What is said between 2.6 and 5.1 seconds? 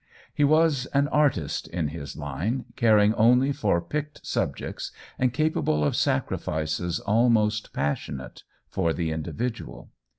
caring only for picked subjects,